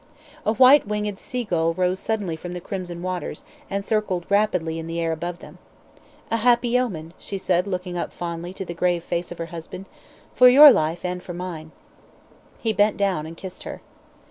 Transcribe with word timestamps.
A 0.47 0.53
white 0.53 0.87
winged 0.87 1.19
sea 1.19 1.43
gull 1.43 1.75
rose 1.75 1.99
suddenly 1.99 2.35
from 2.35 2.53
the 2.53 2.59
crimson 2.59 3.03
waters, 3.03 3.45
and 3.69 3.85
circled 3.85 4.25
rapidly 4.31 4.79
in 4.79 4.87
the 4.87 4.99
air 4.99 5.11
above 5.11 5.37
them. 5.37 5.59
"A 6.31 6.37
happy 6.37 6.79
omen," 6.79 7.13
she 7.19 7.37
said, 7.37 7.67
looking 7.67 7.99
up 7.99 8.11
fondly 8.11 8.51
to 8.55 8.65
the 8.65 8.73
grave 8.73 9.03
face 9.03 9.31
of 9.31 9.37
her 9.37 9.45
husband, 9.53 9.85
"for 10.33 10.49
your 10.49 10.71
life 10.71 11.05
and 11.05 11.21
for 11.21 11.35
mine." 11.35 11.69
He 12.57 12.73
bent 12.73 12.97
down 12.97 13.27
and 13.27 13.37
kissed 13.37 13.61
her. 13.61 13.83